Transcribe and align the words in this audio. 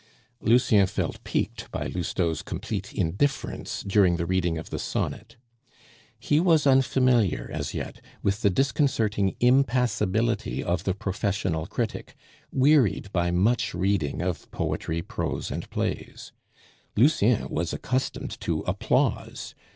Lucien 0.41 0.87
felt 0.87 1.23
piqued 1.23 1.69
by 1.69 1.85
Lousteau's 1.85 2.41
complete 2.41 2.91
indifference 2.91 3.83
during 3.83 4.15
the 4.17 4.25
reading 4.25 4.57
of 4.57 4.71
the 4.71 4.79
sonnet; 4.79 5.35
he 6.19 6.39
was 6.39 6.65
unfamiliar 6.65 7.51
as 7.53 7.75
yet 7.75 8.01
with 8.23 8.41
the 8.41 8.49
disconcerting 8.49 9.35
impassibility 9.39 10.63
of 10.63 10.85
the 10.85 10.95
professional 10.95 11.67
critic, 11.67 12.15
wearied 12.51 13.11
by 13.11 13.29
much 13.29 13.75
reading 13.75 14.23
of 14.23 14.49
poetry, 14.49 15.03
prose, 15.03 15.51
and 15.51 15.69
plays. 15.69 16.31
Lucien 16.95 17.47
was 17.49 17.71
accustomed 17.71 18.39
to 18.41 18.61
applause. 18.61 19.53